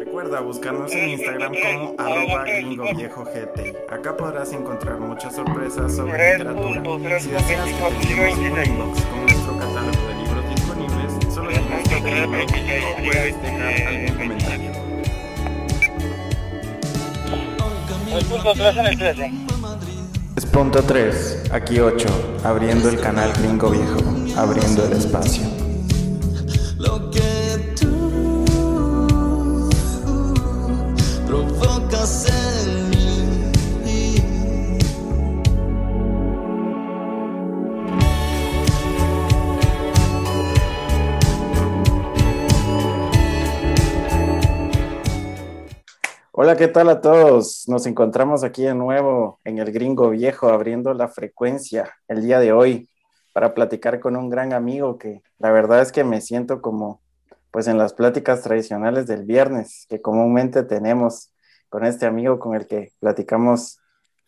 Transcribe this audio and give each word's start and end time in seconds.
Recuerda 0.00 0.40
buscarnos 0.40 0.90
en 0.92 1.10
Instagram 1.10 1.52
como 1.52 1.94
arroba 1.98 2.44
gringo 2.44 2.84
viejo 2.96 3.22
GT. 3.22 3.76
Acá 3.92 4.16
podrás 4.16 4.50
encontrar 4.50 4.98
muchas 4.98 5.36
sorpresas 5.36 5.94
sobre 5.94 6.38
literatura. 6.38 7.20
Si 7.20 7.28
deseas 7.28 7.68
que 7.68 8.06
te 8.08 8.32
un 8.32 8.64
inbox 8.64 9.02
con 9.04 9.20
nuestro 9.26 9.58
catálogo 9.58 10.08
de 10.08 10.14
libros 10.14 10.48
disponibles, 10.54 11.34
solo 11.34 11.50
tienes 11.50 11.86
que 11.86 11.96
pedirlo 11.96 12.38
o 12.88 12.96
puedes 13.04 13.42
dejar 13.42 13.88
algún 13.88 14.16
comentario. 14.16 14.72
punto 18.30 18.52
3 18.54 18.76
en 18.78 18.86
el 18.86 18.98
13. 18.98 19.32
Es 20.36 20.46
punto 20.46 20.82
3, 20.82 21.50
aquí 21.52 21.78
8, 21.78 22.08
abriendo 22.44 22.88
el 22.88 22.98
canal 22.98 23.34
gringo 23.34 23.68
viejo, 23.68 24.00
abriendo 24.40 24.86
el 24.86 24.94
espacio. 24.94 25.59
Hola, 46.42 46.56
¿qué 46.56 46.68
tal 46.68 46.88
a 46.88 47.02
todos? 47.02 47.68
Nos 47.68 47.84
encontramos 47.84 48.44
aquí 48.44 48.62
de 48.62 48.74
nuevo 48.74 49.38
en 49.44 49.58
el 49.58 49.72
Gringo 49.72 50.08
Viejo 50.08 50.48
abriendo 50.48 50.94
la 50.94 51.08
frecuencia 51.08 51.94
el 52.08 52.22
día 52.22 52.40
de 52.40 52.50
hoy 52.50 52.88
para 53.34 53.52
platicar 53.52 54.00
con 54.00 54.16
un 54.16 54.30
gran 54.30 54.54
amigo 54.54 54.96
que 54.96 55.20
la 55.38 55.50
verdad 55.50 55.82
es 55.82 55.92
que 55.92 56.02
me 56.02 56.22
siento 56.22 56.62
como 56.62 57.02
pues 57.50 57.66
en 57.66 57.76
las 57.76 57.92
pláticas 57.92 58.40
tradicionales 58.40 59.06
del 59.06 59.26
viernes 59.26 59.84
que 59.90 60.00
comúnmente 60.00 60.62
tenemos 60.62 61.30
con 61.68 61.84
este 61.84 62.06
amigo 62.06 62.38
con 62.38 62.54
el 62.54 62.66
que 62.66 62.94
platicamos 63.00 63.78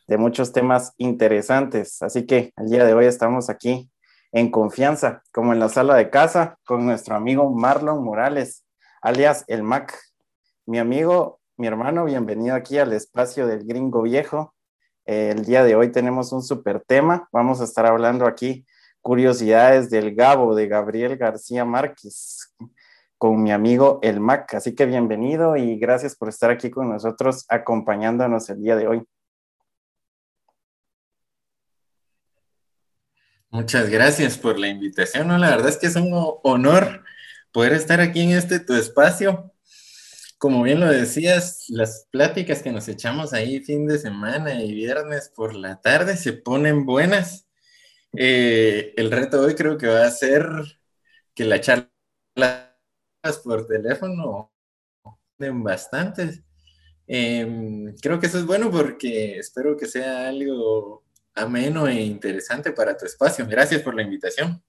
de 0.07 0.19
muchos 0.19 0.53
temas 0.53 0.93
interesantes. 0.99 2.03
Así 2.03 2.27
que 2.27 2.53
el 2.59 2.69
día 2.69 2.85
de 2.85 2.93
hoy 2.93 3.07
estamos 3.07 3.49
aquí 3.49 3.91
en 4.33 4.51
confianza, 4.51 5.23
como 5.33 5.55
en 5.55 5.61
la 5.61 5.71
sala 5.71 5.95
de 5.95 6.11
casa, 6.11 6.59
con 6.67 6.85
nuestro 6.85 7.17
amigo 7.17 7.51
Marlon 7.51 8.05
Morales, 8.05 8.67
alias 9.01 9.47
el 9.47 9.63
Mac. 9.63 9.99
Mi 10.67 10.79
amigo, 10.79 11.41
mi 11.63 11.69
hermano, 11.69 12.05
bienvenido 12.07 12.57
aquí 12.57 12.79
al 12.79 12.93
espacio 12.93 13.47
del 13.47 13.65
Gringo 13.65 14.03
Viejo. 14.03 14.53
Eh, 15.07 15.31
el 15.31 15.45
día 15.45 15.63
de 15.63 15.77
hoy 15.77 15.93
tenemos 15.93 16.33
un 16.33 16.43
super 16.43 16.81
tema. 16.81 17.29
Vamos 17.31 17.61
a 17.61 17.65
estar 17.65 17.87
hablando 17.87 18.27
aquí 18.27 18.67
curiosidades 19.01 19.89
del 19.89 20.13
Gabo 20.17 20.57
de 20.57 20.67
Gabriel 20.67 21.17
García 21.17 21.65
Márquez 21.65 22.53
con 23.17 23.41
mi 23.41 23.53
amigo 23.53 24.01
el 24.03 24.19
Mac. 24.19 24.53
Así 24.55 24.75
que 24.75 24.87
bienvenido 24.87 25.57
y 25.57 25.79
gracias 25.79 26.17
por 26.17 26.31
estar 26.31 26.51
aquí 26.51 26.69
con 26.69 26.89
nosotros 26.89 27.45
acompañándonos 27.49 28.51
el 28.51 28.61
día 28.61 28.75
de 28.75 28.89
hoy. 28.89 29.05
Muchas 33.51 33.89
gracias 33.89 34.37
por 34.37 34.59
la 34.59 34.67
invitación. 34.67 35.29
¿no? 35.29 35.39
La 35.39 35.51
verdad 35.51 35.69
es 35.69 35.77
que 35.77 35.87
es 35.87 35.95
un 35.95 36.11
honor 36.43 37.05
poder 37.53 37.73
estar 37.75 38.01
aquí 38.01 38.23
en 38.23 38.31
este 38.37 38.59
tu 38.59 38.75
espacio. 38.75 39.53
Como 40.43 40.65
bien 40.65 40.81
lo 40.81 40.89
decías, 40.89 41.67
las 41.69 42.09
pláticas 42.11 42.65
que 42.65 42.73
nos 42.73 42.89
echamos 42.89 43.33
ahí 43.33 43.61
fin 43.61 43.87
de 43.87 43.97
semana 43.97 44.61
y 44.61 44.75
viernes 44.75 45.29
por 45.29 45.55
la 45.55 45.81
tarde 45.81 46.17
se 46.17 46.33
ponen 46.33 46.85
buenas. 46.85 47.47
Eh, 48.17 48.93
el 48.97 49.13
reto 49.13 49.41
hoy 49.41 49.55
creo 49.55 49.79
que 49.79 49.87
va 49.87 50.05
a 50.05 50.11
ser 50.11 50.45
que 51.33 51.45
la 51.45 51.61
charla 51.61 52.77
por 53.45 53.69
teléfono 53.69 54.53
bastantes. 55.39 56.43
Eh, 57.07 57.95
creo 58.03 58.19
que 58.19 58.27
eso 58.27 58.39
es 58.39 58.45
bueno 58.45 58.69
porque 58.69 59.39
espero 59.39 59.77
que 59.77 59.87
sea 59.87 60.27
algo 60.27 61.05
ameno 61.37 61.87
e 61.87 62.03
interesante 62.03 62.73
para 62.73 62.97
tu 62.97 63.07
espacio. 63.07 63.47
Gracias 63.47 63.81
por 63.81 63.95
la 63.95 64.03
invitación. 64.03 64.61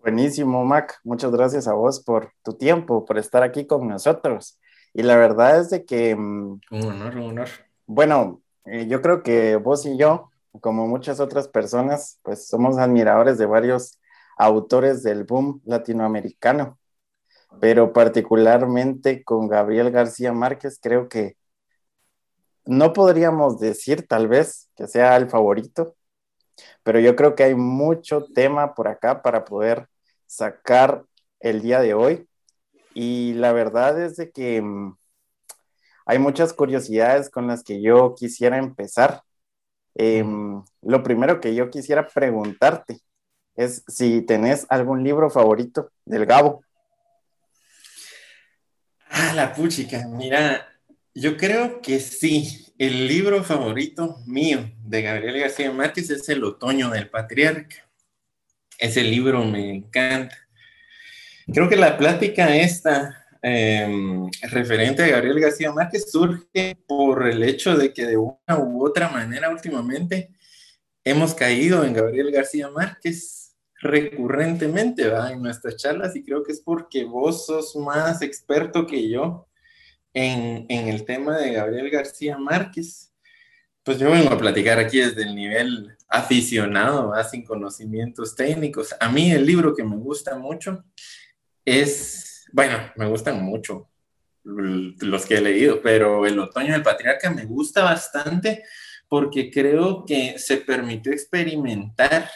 Buenísimo, 0.00 0.64
Mac. 0.64 1.00
Muchas 1.04 1.30
gracias 1.32 1.68
a 1.68 1.74
vos 1.74 2.00
por 2.00 2.32
tu 2.42 2.54
tiempo, 2.54 3.04
por 3.04 3.18
estar 3.18 3.42
aquí 3.42 3.66
con 3.66 3.86
nosotros. 3.86 4.58
Y 4.94 5.02
la 5.02 5.16
verdad 5.16 5.60
es 5.60 5.70
de 5.70 5.84
que... 5.84 6.16
mm, 6.16 6.60
Un 6.72 6.82
honor, 6.88 7.16
un 7.18 7.22
honor. 7.30 7.48
Bueno, 7.86 8.42
eh, 8.64 8.86
yo 8.88 9.02
creo 9.02 9.22
que 9.22 9.56
vos 9.56 9.84
y 9.86 9.96
yo, 9.98 10.30
como 10.60 10.86
muchas 10.86 11.20
otras 11.20 11.48
personas, 11.48 12.18
pues 12.22 12.46
somos 12.48 12.78
admiradores 12.78 13.38
de 13.38 13.46
varios 13.46 13.98
autores 14.38 15.02
del 15.02 15.24
boom 15.24 15.60
latinoamericano, 15.64 16.78
pero 17.60 17.92
particularmente 17.92 19.24
con 19.24 19.48
Gabriel 19.48 19.90
García 19.92 20.32
Márquez, 20.32 20.78
creo 20.82 21.08
que 21.08 21.36
no 22.64 22.92
podríamos 22.92 23.58
decir 23.60 24.06
tal 24.06 24.28
vez 24.28 24.70
que 24.76 24.86
sea 24.86 25.16
el 25.16 25.28
favorito, 25.28 25.96
pero 26.82 27.00
yo 27.00 27.16
creo 27.16 27.34
que 27.36 27.44
hay 27.44 27.54
mucho 27.56 28.26
tema 28.34 28.74
por 28.74 28.88
acá 28.88 29.22
para 29.22 29.44
poder 29.44 29.88
sacar 30.26 31.04
el 31.40 31.62
día 31.62 31.80
de 31.80 31.94
hoy. 31.94 32.28
Y 32.94 33.34
la 33.34 33.52
verdad 33.52 34.00
es 34.00 34.16
de 34.16 34.30
que 34.30 34.60
mm, 34.60 34.96
hay 36.06 36.18
muchas 36.18 36.52
curiosidades 36.52 37.30
con 37.30 37.46
las 37.46 37.62
que 37.62 37.80
yo 37.80 38.14
quisiera 38.14 38.58
empezar. 38.58 39.22
Em, 39.94 40.62
lo 40.80 41.02
primero 41.02 41.40
que 41.40 41.54
yo 41.54 41.70
quisiera 41.70 42.06
preguntarte 42.06 43.00
es 43.54 43.84
si 43.86 44.22
tenés 44.22 44.66
algún 44.68 45.04
libro 45.04 45.30
favorito 45.30 45.90
del 46.04 46.26
Gabo. 46.26 46.64
Ah, 49.10 49.32
la 49.34 49.52
puchica, 49.54 50.06
mira, 50.08 50.66
yo 51.14 51.36
creo 51.36 51.82
que 51.82 52.00
sí. 52.00 52.58
El 52.78 53.06
libro 53.06 53.44
favorito 53.44 54.18
mío 54.26 54.72
de 54.82 55.02
Gabriel 55.02 55.38
García 55.38 55.70
Márquez 55.70 56.10
es 56.10 56.28
El 56.28 56.42
Otoño 56.42 56.90
del 56.90 57.10
Patriarca. 57.10 57.76
Ese 58.78 59.04
libro 59.04 59.44
me 59.44 59.70
encanta. 59.70 60.36
Creo 61.46 61.68
que 61.68 61.76
la 61.76 61.96
plática 61.96 62.54
esta 62.56 63.26
eh, 63.42 63.88
referente 64.50 65.02
a 65.02 65.08
Gabriel 65.08 65.40
García 65.40 65.72
Márquez 65.72 66.10
surge 66.10 66.76
por 66.86 67.26
el 67.26 67.42
hecho 67.42 67.76
de 67.76 67.92
que 67.92 68.06
de 68.06 68.16
una 68.16 68.58
u 68.58 68.86
otra 68.86 69.08
manera 69.08 69.50
últimamente 69.50 70.30
hemos 71.02 71.34
caído 71.34 71.84
en 71.84 71.92
Gabriel 71.92 72.30
García 72.30 72.68
Márquez 72.68 73.56
recurrentemente 73.80 75.02
en 75.02 75.42
nuestras 75.42 75.76
charlas 75.76 76.14
y 76.14 76.22
creo 76.22 76.44
que 76.44 76.52
es 76.52 76.60
porque 76.60 77.04
vos 77.04 77.46
sos 77.46 77.74
más 77.74 78.22
experto 78.22 78.86
que 78.86 79.08
yo 79.08 79.48
en, 80.14 80.66
en 80.68 80.86
el 80.88 81.04
tema 81.04 81.36
de 81.38 81.54
Gabriel 81.54 81.90
García 81.90 82.38
Márquez. 82.38 83.12
Pues 83.82 83.98
yo 83.98 84.12
vengo 84.12 84.30
a 84.30 84.38
platicar 84.38 84.78
aquí 84.78 85.00
desde 85.00 85.22
el 85.22 85.34
nivel 85.34 85.96
aficionado, 86.08 87.12
sin 87.24 87.42
conocimientos 87.42 88.36
técnicos. 88.36 88.94
A 89.00 89.08
mí 89.08 89.32
el 89.32 89.44
libro 89.44 89.74
que 89.74 89.82
me 89.82 89.96
gusta 89.96 90.38
mucho 90.38 90.84
es, 91.64 92.44
bueno, 92.52 92.78
me 92.96 93.06
gustan 93.06 93.42
mucho 93.42 93.88
los 94.44 95.26
que 95.26 95.36
he 95.36 95.40
leído, 95.40 95.80
pero 95.80 96.26
El 96.26 96.38
Otoño 96.38 96.72
del 96.72 96.82
Patriarca 96.82 97.30
me 97.30 97.44
gusta 97.44 97.84
bastante 97.84 98.64
porque 99.08 99.50
creo 99.50 100.04
que 100.04 100.38
se 100.38 100.56
permitió 100.58 101.12
experimentar 101.12 102.30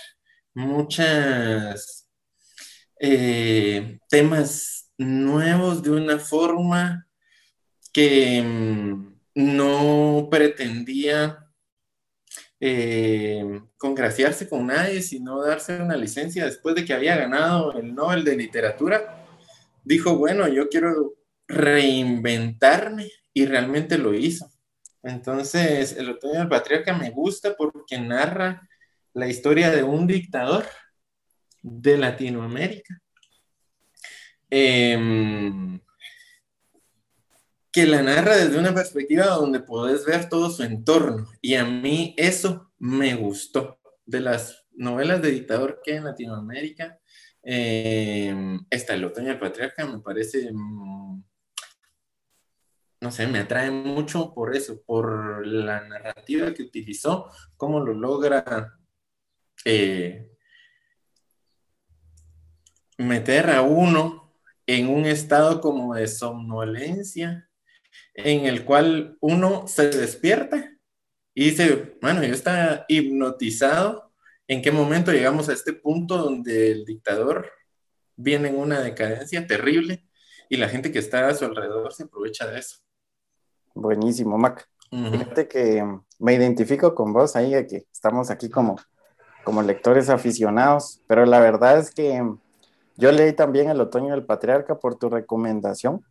muchos 0.55 2.07
eh, 3.01 3.99
temas 4.09 4.91
nuevos 4.99 5.83
de 5.83 5.91
una 5.91 6.19
forma 6.19 7.09
que 7.93 8.43
mm, 8.43 9.15
no 9.35 10.29
pretendía 10.31 11.46
eh, 12.61 13.61
congraciarse 13.77 14.49
con 14.49 14.67
nadie, 14.67 15.03
sino 15.03 15.43
darse 15.43 15.81
una 15.81 15.97
licencia 15.97 16.45
después 16.45 16.75
de 16.75 16.85
que 16.85 16.95
había 16.95 17.17
ganado 17.17 17.79
el 17.79 17.95
Nobel 17.95 18.25
de 18.25 18.37
Literatura. 18.37 19.25
Dijo, 19.85 20.17
bueno, 20.17 20.49
yo 20.49 20.69
quiero 20.69 21.15
reinventarme 21.47 23.11
y 23.33 23.47
realmente 23.47 23.99
lo 23.99 24.15
hizo. 24.15 24.51
Entonces, 25.03 25.97
El 25.97 26.11
Otoño 26.11 26.41
del 26.41 26.49
Patriarca 26.49 26.93
me 26.93 27.11
gusta 27.11 27.55
porque 27.57 27.99
narra 27.99 28.69
la 29.13 29.29
historia 29.29 29.71
de 29.71 29.83
un 29.83 30.07
dictador 30.07 30.67
de 31.63 31.97
Latinoamérica. 31.97 33.01
Em, 34.51 35.81
que 37.77 37.85
la 37.85 38.01
narra 38.01 38.39
desde 38.39 38.59
una 38.59 38.75
perspectiva 38.75 39.27
donde 39.27 39.61
podés 39.61 40.07
ver 40.07 40.31
todo 40.31 40.49
su 40.49 40.63
entorno. 40.63 41.29
Y 41.43 41.57
a 41.57 41.67
mí 41.67 42.15
eso 42.17 42.73
me 42.79 43.15
gustó. 43.15 43.79
De 44.07 44.21
las 44.21 44.65
novelas 44.73 45.21
de 45.21 45.31
dictador 45.31 45.83
que 45.85 45.93
hay 45.93 45.99
en 45.99 46.05
Latinoamérica, 46.05 46.99
eh, 47.43 48.35
esta, 48.71 48.95
El 48.95 49.05
Otoño 49.05 49.29
del 49.29 49.39
Patriarca, 49.39 49.85
me 49.85 49.99
parece, 49.99 50.51
mm, 50.51 51.23
no 53.03 53.11
sé, 53.11 53.27
me 53.27 53.41
atrae 53.41 53.71
mucho 53.71 54.33
por 54.33 54.57
eso, 54.57 54.81
por 54.87 55.47
la 55.47 55.87
narrativa 55.87 56.55
que 56.55 56.63
utilizó, 56.63 57.31
cómo 57.59 57.81
lo 57.81 57.93
logra 57.93 58.73
eh, 59.67 60.31
meter 62.97 63.51
a 63.51 63.61
uno 63.61 64.33
en 64.67 64.89
un 64.89 65.05
estado 65.05 65.61
como 65.61 65.95
de 65.95 66.07
somnolencia 66.07 67.46
en 68.17 68.47
el 68.47 68.65
cual 68.65 69.17
uno 69.21 69.69
se 69.69 69.91
despierta 69.91 70.73
y 71.35 71.51
dice, 71.51 71.99
bueno, 72.01 72.23
yo 72.25 72.33
está 72.33 72.85
hipnotizado. 72.89 74.13
¿En 74.49 74.63
qué 74.63 74.73
momento 74.73 75.13
llegamos 75.13 75.49
a 75.49 75.53
este 75.53 75.73
punto 75.73 76.17
donde 76.17 76.73
el 76.73 76.85
dictador 76.85 77.51
viene 78.17 78.49
en 78.49 78.59
una 78.59 78.81
decadencia 78.81 79.47
terrible 79.47 80.07
y 80.49 80.57
la 80.57 80.69
gente 80.69 80.93
que 80.93 80.99
está 80.99 81.29
a 81.29 81.35
su 81.35 81.45
alrededor 81.45 81.93
se 81.93 82.05
aprovecha 82.05 82.47
de 82.47 82.61
eso? 82.61 82.79
Buenísimo, 83.75 84.39
Mac. 84.39 84.67
Fíjate 84.91 85.49
que 85.49 85.85
me 86.19 86.35
identifico 86.35 86.95
con 86.95 87.13
vos 87.13 87.37
ahí, 87.37 87.53
de 87.53 87.67
que 87.67 87.87
estamos 87.93 88.31
aquí 88.31 88.49
como, 88.49 88.77
como 89.45 89.61
lectores 89.61 90.09
aficionados, 90.09 91.03
pero 91.07 91.27
la 91.27 91.41
verdad 91.41 91.79
es 91.79 91.91
que 91.91 92.23
yo 92.97 93.13
leí 93.13 93.35
también 93.35 93.69
El 93.69 93.81
Otoño 93.81 94.13
del 94.13 94.25
Patriarca 94.25 94.79
por 94.79 94.97
tu 94.97 95.11
recomendación. 95.11 96.03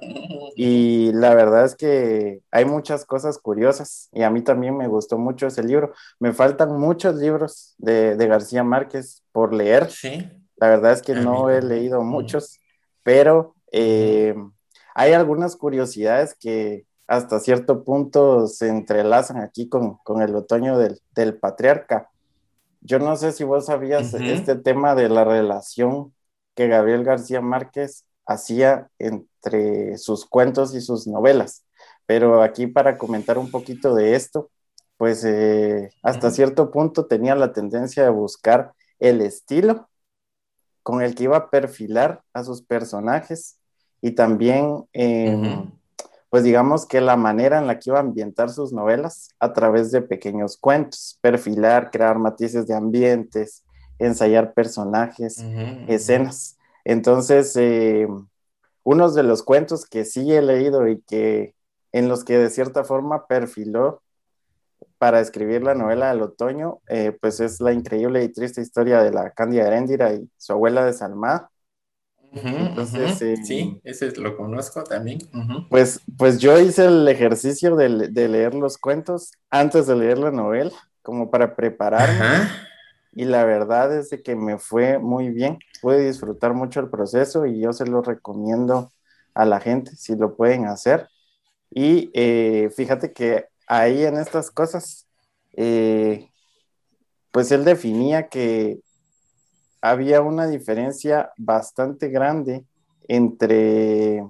Y 0.56 1.12
la 1.12 1.34
verdad 1.34 1.64
es 1.64 1.74
que 1.74 2.40
hay 2.52 2.64
muchas 2.64 3.04
cosas 3.04 3.38
curiosas 3.38 4.08
y 4.12 4.22
a 4.22 4.30
mí 4.30 4.40
también 4.40 4.76
me 4.76 4.86
gustó 4.86 5.18
mucho 5.18 5.48
ese 5.48 5.64
libro. 5.64 5.92
Me 6.20 6.32
faltan 6.32 6.78
muchos 6.78 7.16
libros 7.16 7.74
de, 7.78 8.16
García 8.16 8.62
Márquez 8.62 9.24
por 9.32 9.52
leer. 9.52 9.90
Sí. 9.90 10.30
La 10.56 10.68
verdad 10.68 10.92
es 10.92 11.02
que 11.02 11.14
no 11.14 11.50
he 11.50 11.60
leído 11.60 12.02
muchos, 12.02 12.60
pero 13.02 13.56
eh, 13.72 14.34
hay 14.94 15.12
algunas 15.12 15.56
curiosidades 15.56 16.36
que 16.38 16.86
hasta 17.06 17.40
cierto 17.40 17.82
punto 17.82 18.46
se 18.46 18.68
entrelazan 18.68 19.38
aquí 19.38 19.68
con, 19.68 19.98
el 20.22 20.34
otoño 20.36 20.78
del, 20.78 21.38
patriarca. 21.38 22.10
Yo 22.80 22.98
no 22.98 23.16
sé 23.16 23.32
si 23.32 23.44
vos 23.44 23.66
sabías 23.66 24.14
este 24.14 24.56
tema 24.56 24.94
de 24.94 25.08
la 25.08 25.24
relación 25.24 26.14
que 26.54 26.68
Gabriel 26.68 27.02
García 27.02 27.40
Márquez 27.40 28.04
hacía 28.26 28.88
entre 28.98 29.98
sus 29.98 30.26
cuentos 30.26 30.74
y 30.74 30.80
sus 30.80 31.06
novelas. 31.06 31.64
Pero 32.06 32.42
aquí 32.42 32.66
para 32.66 32.98
comentar 32.98 33.38
un 33.38 33.50
poquito 33.50 33.94
de 33.94 34.14
esto, 34.14 34.50
pues 34.96 35.24
eh, 35.24 35.90
hasta 36.02 36.30
cierto 36.30 36.70
punto 36.70 37.06
tenía 37.06 37.34
la 37.34 37.52
tendencia 37.52 38.04
de 38.04 38.10
buscar 38.10 38.72
el 38.98 39.20
estilo 39.20 39.88
con 40.82 41.02
el 41.02 41.14
que 41.14 41.24
iba 41.24 41.36
a 41.36 41.50
perfilar 41.50 42.22
a 42.32 42.44
sus 42.44 42.62
personajes 42.62 43.58
y 44.00 44.12
también, 44.12 44.84
pues 46.28 46.44
digamos 46.44 46.84
que 46.84 47.00
la 47.00 47.16
manera 47.16 47.58
en 47.58 47.66
la 47.66 47.78
que 47.78 47.88
iba 47.88 47.98
a 47.98 48.02
ambientar 48.02 48.50
sus 48.50 48.70
novelas 48.70 49.30
a 49.40 49.54
través 49.54 49.90
de 49.92 50.02
pequeños 50.02 50.58
cuentos, 50.58 51.18
perfilar, 51.22 51.90
crear 51.90 52.18
matices 52.18 52.66
de 52.66 52.74
ambientes, 52.74 53.64
ensayar 53.98 54.52
personajes, 54.52 55.42
escenas. 55.88 56.58
Entonces, 56.84 57.56
eh, 57.56 58.06
unos 58.82 59.14
de 59.14 59.22
los 59.22 59.42
cuentos 59.42 59.86
que 59.86 60.04
sí 60.04 60.32
he 60.32 60.42
leído 60.42 60.86
y 60.86 61.00
que 61.02 61.54
en 61.92 62.08
los 62.08 62.24
que 62.24 62.36
de 62.38 62.50
cierta 62.50 62.84
forma 62.84 63.26
perfiló 63.26 64.02
para 64.98 65.20
escribir 65.20 65.62
la 65.62 65.74
novela 65.74 66.10
del 66.10 66.22
otoño, 66.22 66.80
eh, 66.88 67.16
pues 67.20 67.40
es 67.40 67.60
la 67.60 67.72
increíble 67.72 68.22
y 68.22 68.28
triste 68.28 68.60
historia 68.60 69.02
de 69.02 69.10
la 69.10 69.30
Cándida 69.30 69.66
Heréndira 69.66 70.12
y 70.12 70.28
su 70.36 70.52
abuela 70.52 70.84
desalmada. 70.84 71.50
Entonces, 72.32 73.22
eh, 73.22 73.36
sí, 73.44 73.80
ese 73.84 74.10
lo 74.16 74.36
conozco 74.36 74.82
también. 74.82 75.18
pues, 75.70 76.00
pues 76.18 76.38
yo 76.38 76.58
hice 76.58 76.86
el 76.86 77.06
ejercicio 77.06 77.76
de, 77.76 77.88
leer 77.88 78.54
los 78.54 78.76
cuentos 78.76 79.30
antes 79.50 79.86
de 79.86 79.94
leer 79.94 80.18
la 80.18 80.32
novela, 80.32 80.72
como 81.02 81.30
para 81.30 81.54
prepararme 81.54 82.48
y 83.14 83.24
la 83.26 83.44
verdad 83.44 83.96
es 83.96 84.10
que 84.22 84.34
me 84.34 84.58
fue 84.58 84.98
muy 84.98 85.28
bien. 85.28 85.58
Pude 85.80 86.04
disfrutar 86.04 86.52
mucho 86.52 86.80
el 86.80 86.90
proceso 86.90 87.46
y 87.46 87.60
yo 87.60 87.72
se 87.72 87.86
lo 87.86 88.02
recomiendo 88.02 88.92
a 89.34 89.44
la 89.44 89.60
gente 89.60 89.94
si 89.96 90.16
lo 90.16 90.36
pueden 90.36 90.66
hacer. 90.66 91.08
Y 91.70 92.10
eh, 92.12 92.70
fíjate 92.74 93.12
que 93.12 93.46
ahí 93.68 94.04
en 94.04 94.18
estas 94.18 94.50
cosas, 94.50 95.06
eh, 95.52 96.28
pues 97.30 97.52
él 97.52 97.64
definía 97.64 98.28
que 98.28 98.80
había 99.80 100.20
una 100.20 100.48
diferencia 100.48 101.30
bastante 101.36 102.08
grande 102.08 102.64
entre, 103.06 104.24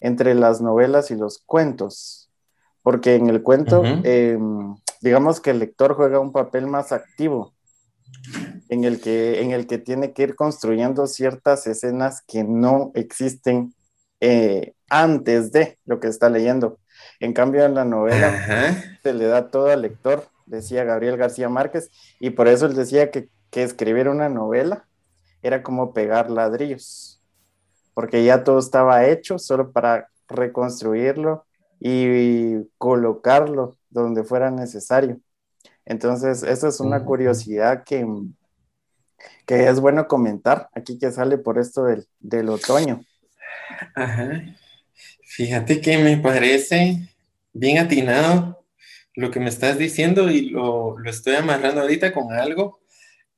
entre 0.00 0.34
las 0.34 0.60
novelas 0.60 1.10
y 1.10 1.16
los 1.16 1.38
cuentos, 1.38 2.30
porque 2.82 3.16
en 3.16 3.30
el 3.30 3.42
cuento, 3.42 3.82
em, 4.04 4.76
digamos 5.00 5.40
que 5.40 5.50
el 5.50 5.60
lector 5.60 5.94
juega 5.94 6.20
un 6.20 6.32
papel 6.32 6.66
más 6.66 6.92
activo 6.92 7.54
en 8.68 8.84
el 8.84 9.00
que, 9.00 9.42
en 9.42 9.50
el 9.50 9.66
que 9.66 9.78
tiene 9.78 10.12
que 10.12 10.22
ir 10.22 10.34
construyendo 10.36 11.06
ciertas 11.06 11.66
escenas 11.66 12.22
que 12.26 12.44
no 12.44 12.92
existen 12.94 13.74
eh, 14.20 14.74
antes 14.88 15.52
de 15.52 15.78
lo 15.84 15.98
que 16.00 16.08
está 16.08 16.28
leyendo. 16.28 16.78
En 17.18 17.32
cambio, 17.32 17.64
en 17.64 17.74
la 17.74 17.84
novela 17.84 18.78
se 19.02 19.12
le 19.12 19.26
da 19.26 19.48
todo 19.48 19.70
al 19.70 19.82
lector, 19.82 20.28
decía 20.46 20.84
Gabriel 20.84 21.16
García 21.16 21.48
Márquez, 21.48 21.90
y 22.18 22.30
por 22.30 22.48
eso 22.48 22.66
él 22.66 22.74
decía 22.74 23.10
que, 23.10 23.28
que 23.50 23.62
escribir 23.62 24.08
una 24.08 24.28
novela 24.28 24.86
era 25.42 25.62
como 25.62 25.92
pegar 25.92 26.30
ladrillos, 26.30 27.20
porque 27.94 28.24
ya 28.24 28.44
todo 28.44 28.58
estaba 28.58 29.06
hecho 29.06 29.38
solo 29.38 29.72
para 29.72 30.08
reconstruirlo 30.28 31.44
y 31.80 32.68
colocarlo 32.78 33.76
donde 33.88 34.22
fuera 34.22 34.50
necesario. 34.50 35.18
Entonces, 35.84 36.42
esa 36.42 36.68
es 36.68 36.80
una 36.80 37.04
curiosidad 37.04 37.84
que, 37.84 38.06
que 39.46 39.68
es 39.68 39.80
bueno 39.80 40.06
comentar 40.06 40.68
aquí 40.74 40.98
que 40.98 41.10
sale 41.10 41.38
por 41.38 41.58
esto 41.58 41.84
del, 42.20 42.48
otoño. 42.48 43.04
Ajá. 43.94 44.42
Fíjate 45.24 45.80
que 45.80 45.98
me 45.98 46.16
parece 46.16 47.08
bien 47.52 47.78
atinado 47.78 48.64
lo 49.14 49.30
que 49.30 49.40
me 49.40 49.48
estás 49.48 49.78
diciendo 49.78 50.30
y 50.30 50.50
lo, 50.50 50.98
lo, 50.98 51.10
estoy 51.10 51.34
amarrando 51.34 51.80
ahorita 51.80 52.12
con 52.12 52.32
algo 52.32 52.80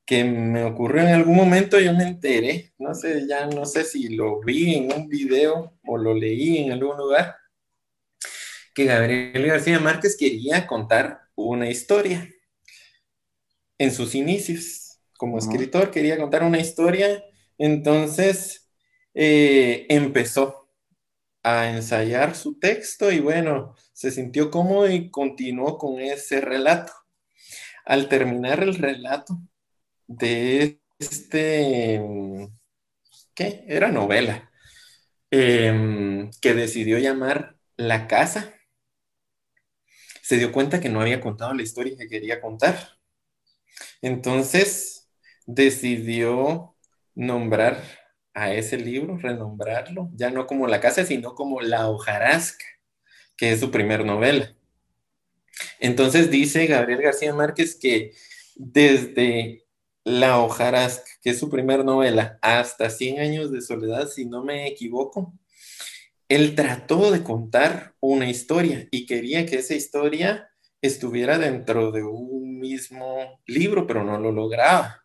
que 0.04 0.24
me 0.24 0.64
ocurrió 0.64 1.02
en 1.02 1.14
algún 1.14 1.36
momento, 1.36 1.78
yo 1.78 1.92
me 1.94 2.04
enteré, 2.04 2.72
no 2.78 2.94
sé, 2.94 3.26
ya 3.28 3.46
no 3.46 3.64
sé 3.64 3.84
si 3.84 4.08
lo 4.08 4.40
vi 4.40 4.74
en 4.74 4.92
un 4.92 5.08
video 5.08 5.78
o 5.86 5.96
lo 5.96 6.14
leí 6.14 6.58
en 6.58 6.72
algún 6.72 6.96
lugar, 6.96 7.36
que 8.74 8.84
Gabriel 8.84 9.46
García 9.46 9.78
Márquez 9.78 10.16
quería 10.16 10.66
contar 10.66 11.21
una 11.34 11.68
historia 11.68 12.28
en 13.78 13.92
sus 13.92 14.14
inicios. 14.14 14.98
Como 15.16 15.38
escritor 15.38 15.90
quería 15.90 16.18
contar 16.18 16.42
una 16.42 16.58
historia, 16.58 17.24
entonces 17.58 18.70
eh, 19.14 19.86
empezó 19.88 20.68
a 21.42 21.70
ensayar 21.70 22.34
su 22.34 22.58
texto 22.58 23.10
y 23.10 23.20
bueno, 23.20 23.74
se 23.92 24.10
sintió 24.10 24.50
cómodo 24.50 24.90
y 24.90 25.10
continuó 25.10 25.78
con 25.78 26.00
ese 26.00 26.40
relato. 26.40 26.92
Al 27.84 28.08
terminar 28.08 28.62
el 28.62 28.76
relato 28.76 29.38
de 30.06 30.80
este, 30.98 32.00
¿qué? 33.34 33.64
Era 33.66 33.90
novela, 33.90 34.50
em, 35.30 36.30
que 36.40 36.54
decidió 36.54 36.98
llamar 36.98 37.56
La 37.76 38.06
Casa 38.06 38.54
se 40.22 40.38
dio 40.38 40.52
cuenta 40.52 40.80
que 40.80 40.88
no 40.88 41.00
había 41.00 41.20
contado 41.20 41.52
la 41.52 41.62
historia 41.62 41.96
que 41.98 42.08
quería 42.08 42.40
contar. 42.40 42.96
Entonces 44.00 45.10
decidió 45.46 46.76
nombrar 47.14 47.82
a 48.32 48.54
ese 48.54 48.78
libro, 48.78 49.18
renombrarlo, 49.18 50.10
ya 50.14 50.30
no 50.30 50.46
como 50.46 50.68
La 50.68 50.80
Casa, 50.80 51.04
sino 51.04 51.34
como 51.34 51.60
La 51.60 51.88
Hojarasca, 51.88 52.64
que 53.36 53.52
es 53.52 53.60
su 53.60 53.70
primer 53.70 54.04
novela. 54.04 54.54
Entonces 55.80 56.30
dice 56.30 56.66
Gabriel 56.66 57.02
García 57.02 57.34
Márquez 57.34 57.76
que 57.76 58.12
desde 58.54 59.66
La 60.04 60.38
Hojarasca, 60.38 61.10
que 61.20 61.30
es 61.30 61.38
su 61.38 61.50
primer 61.50 61.84
novela, 61.84 62.38
hasta 62.42 62.90
100 62.90 63.20
años 63.20 63.50
de 63.50 63.60
soledad, 63.60 64.08
si 64.08 64.24
no 64.24 64.44
me 64.44 64.68
equivoco, 64.68 65.34
él 66.34 66.54
trató 66.54 67.10
de 67.10 67.22
contar 67.22 67.94
una 68.00 68.30
historia 68.30 68.88
y 68.90 69.04
quería 69.06 69.44
que 69.44 69.56
esa 69.56 69.74
historia 69.74 70.48
estuviera 70.80 71.38
dentro 71.38 71.92
de 71.92 72.04
un 72.04 72.58
mismo 72.58 73.40
libro, 73.46 73.86
pero 73.86 74.02
no 74.02 74.18
lo 74.18 74.32
lograba. 74.32 75.04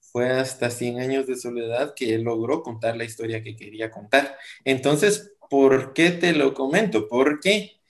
Fue 0.00 0.30
hasta 0.30 0.70
100 0.70 1.00
años 1.00 1.26
de 1.26 1.36
soledad 1.36 1.94
que 1.96 2.18
logró 2.18 2.62
contar 2.62 2.96
la 2.96 3.04
historia 3.04 3.42
que 3.42 3.56
quería 3.56 3.90
contar. 3.90 4.36
Entonces, 4.64 5.32
¿por 5.48 5.94
qué 5.94 6.10
te 6.10 6.32
lo 6.34 6.52
comento? 6.52 7.08
Porque 7.08 7.80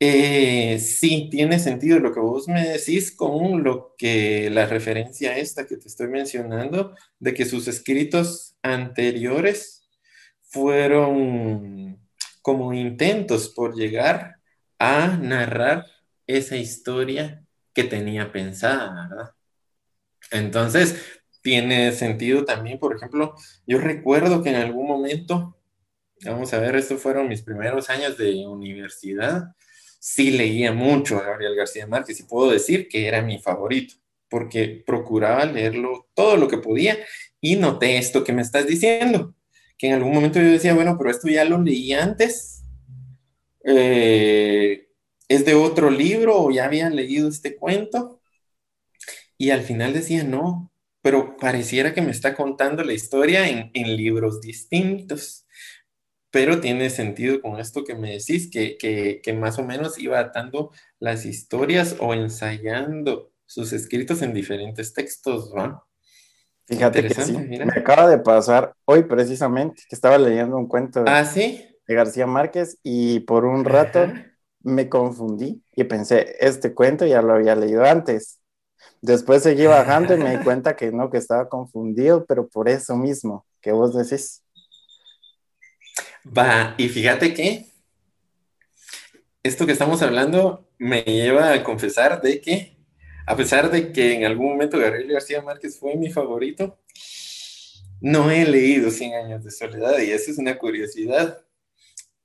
eh, 0.00 0.80
sí 0.80 1.28
tiene 1.30 1.60
sentido 1.60 2.00
lo 2.00 2.12
que 2.12 2.20
vos 2.20 2.48
me 2.48 2.66
decís 2.66 3.12
con 3.12 3.62
lo 3.62 3.94
que 3.96 4.50
la 4.50 4.66
referencia 4.66 5.38
esta 5.38 5.66
que 5.66 5.76
te 5.76 5.86
estoy 5.88 6.08
mencionando, 6.08 6.96
de 7.20 7.34
que 7.34 7.44
sus 7.44 7.68
escritos 7.68 8.56
anteriores 8.62 9.81
fueron 10.52 11.98
como 12.42 12.72
intentos 12.72 13.48
por 13.48 13.74
llegar 13.74 14.36
a 14.78 15.08
narrar 15.16 15.86
esa 16.26 16.56
historia 16.56 17.44
que 17.74 17.84
tenía 17.84 18.30
pensada, 18.30 19.08
¿verdad? 19.08 19.30
Entonces, 20.30 20.96
tiene 21.42 21.92
sentido 21.92 22.44
también, 22.44 22.78
por 22.78 22.94
ejemplo, 22.94 23.34
yo 23.66 23.78
recuerdo 23.78 24.42
que 24.42 24.50
en 24.50 24.56
algún 24.56 24.86
momento 24.86 25.56
Vamos 26.24 26.54
a 26.54 26.60
ver, 26.60 26.76
estos 26.76 27.02
fueron 27.02 27.28
mis 27.28 27.42
primeros 27.42 27.90
años 27.90 28.16
de 28.16 28.46
universidad. 28.46 29.54
Sí 29.98 30.30
leía 30.30 30.72
mucho 30.72 31.18
a 31.18 31.22
Gabriel 31.22 31.56
García 31.56 31.86
Márquez 31.86 32.20
y 32.20 32.24
puedo 32.24 32.50
decir 32.50 32.88
que 32.88 33.08
era 33.08 33.22
mi 33.22 33.40
favorito, 33.40 33.94
porque 34.28 34.82
procuraba 34.86 35.44
leerlo 35.44 36.08
todo 36.14 36.36
lo 36.36 36.46
que 36.46 36.58
podía 36.58 36.96
y 37.40 37.56
noté 37.56 37.98
esto 37.98 38.22
que 38.22 38.32
me 38.32 38.42
estás 38.42 38.66
diciendo, 38.66 39.34
que 39.82 39.88
en 39.88 39.94
algún 39.94 40.14
momento 40.14 40.40
yo 40.40 40.48
decía, 40.48 40.74
bueno, 40.74 40.96
pero 40.96 41.10
esto 41.10 41.26
ya 41.26 41.44
lo 41.44 41.60
leí 41.60 41.92
antes, 41.92 42.62
eh, 43.64 44.86
es 45.26 45.44
de 45.44 45.54
otro 45.56 45.90
libro 45.90 46.38
o 46.38 46.52
ya 46.52 46.66
había 46.66 46.88
leído 46.88 47.28
este 47.28 47.56
cuento. 47.56 48.20
Y 49.36 49.50
al 49.50 49.62
final 49.62 49.92
decía, 49.92 50.22
no, 50.22 50.70
pero 51.02 51.36
pareciera 51.36 51.92
que 51.92 52.00
me 52.00 52.12
está 52.12 52.36
contando 52.36 52.84
la 52.84 52.92
historia 52.92 53.48
en, 53.48 53.72
en 53.74 53.96
libros 53.96 54.40
distintos. 54.40 55.48
Pero 56.30 56.60
tiene 56.60 56.88
sentido 56.88 57.40
con 57.42 57.58
esto 57.58 57.82
que 57.82 57.96
me 57.96 58.12
decís, 58.12 58.50
que, 58.52 58.76
que, 58.78 59.20
que 59.20 59.32
más 59.32 59.58
o 59.58 59.64
menos 59.64 59.98
iba 59.98 60.20
atando 60.20 60.70
las 61.00 61.26
historias 61.26 61.96
o 61.98 62.14
ensayando 62.14 63.32
sus 63.46 63.72
escritos 63.72 64.22
en 64.22 64.32
diferentes 64.32 64.94
textos, 64.94 65.52
¿no? 65.52 65.84
Fíjate 66.72 67.02
que 67.06 67.14
sí. 67.14 67.32
Me 67.32 67.72
acaba 67.80 68.08
de 68.08 68.18
pasar 68.18 68.74
hoy 68.84 69.04
precisamente, 69.04 69.82
que 69.88 69.94
estaba 69.94 70.18
leyendo 70.18 70.56
un 70.56 70.66
cuento 70.66 71.02
de, 71.02 71.10
¿Ah, 71.10 71.24
sí? 71.24 71.64
de 71.86 71.94
García 71.94 72.26
Márquez 72.26 72.78
y 72.82 73.20
por 73.20 73.44
un 73.44 73.64
rato 73.64 74.00
Ajá. 74.00 74.26
me 74.62 74.88
confundí 74.88 75.62
y 75.74 75.84
pensé, 75.84 76.36
este 76.40 76.74
cuento 76.74 77.04
ya 77.06 77.20
lo 77.22 77.34
había 77.34 77.54
leído 77.54 77.84
antes. 77.84 78.40
Después 79.00 79.42
seguí 79.42 79.66
bajando 79.66 80.14
y 80.14 80.18
me 80.18 80.36
di 80.36 80.38
cuenta 80.44 80.76
que 80.76 80.90
no, 80.92 81.10
que 81.10 81.18
estaba 81.18 81.48
confundido, 81.48 82.24
pero 82.26 82.48
por 82.48 82.68
eso 82.68 82.96
mismo 82.96 83.46
que 83.60 83.72
vos 83.72 83.94
decís. 83.94 84.42
Va, 86.24 86.74
y 86.78 86.88
fíjate 86.88 87.34
que 87.34 87.66
esto 89.42 89.66
que 89.66 89.72
estamos 89.72 90.02
hablando 90.02 90.68
me 90.78 91.02
lleva 91.02 91.52
a 91.52 91.64
confesar 91.64 92.22
de 92.22 92.40
que, 92.40 92.76
a 93.26 93.36
pesar 93.36 93.70
de 93.70 93.92
que 93.92 94.14
en 94.14 94.24
algún 94.24 94.50
momento 94.50 94.78
Gabriel 94.78 95.12
García 95.12 95.42
Márquez 95.42 95.78
fue 95.78 95.96
mi 95.96 96.10
favorito, 96.10 96.78
no 98.00 98.30
he 98.30 98.44
leído 98.44 98.90
Cien 98.90 99.14
años 99.14 99.44
de 99.44 99.50
soledad 99.50 99.98
y 100.00 100.10
eso 100.10 100.30
es 100.30 100.38
una 100.38 100.58
curiosidad, 100.58 101.44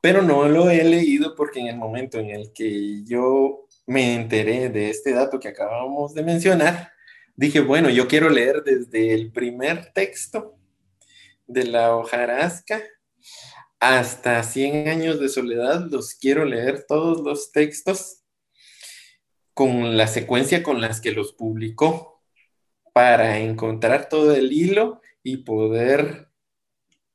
pero 0.01 0.21
no 0.21 0.47
lo 0.47 0.69
he 0.69 0.83
leído 0.83 1.35
porque 1.35 1.59
en 1.59 1.67
el 1.67 1.77
momento 1.77 2.17
en 2.19 2.31
el 2.31 2.51
que 2.51 3.03
yo 3.05 3.67
me 3.85 4.15
enteré 4.15 4.69
de 4.69 4.89
este 4.89 5.11
dato 5.11 5.39
que 5.39 5.49
acabamos 5.49 6.13
de 6.13 6.23
mencionar, 6.23 6.91
dije, 7.35 7.59
bueno, 7.59 7.89
yo 7.89 8.07
quiero 8.07 8.29
leer 8.29 8.63
desde 8.63 9.13
el 9.13 9.31
primer 9.31 9.93
texto 9.93 10.57
de 11.45 11.65
la 11.65 11.95
hojarasca 11.95 12.83
hasta 13.79 14.41
100 14.41 14.87
años 14.87 15.19
de 15.19 15.29
soledad, 15.29 15.87
los 15.91 16.15
quiero 16.15 16.43
leer 16.45 16.85
todos 16.87 17.21
los 17.21 17.51
textos 17.51 18.16
con 19.57 19.97
la 19.97 20.05
secuencia 20.05 20.61
con 20.61 20.81
las 20.81 21.01
que 21.01 21.13
los 21.13 21.33
publicó 21.33 22.21
para 22.93 23.39
encontrar 23.39 24.07
todo 24.07 24.35
el 24.35 24.51
hilo 24.51 25.01
y 25.23 25.37
poder 25.37 26.29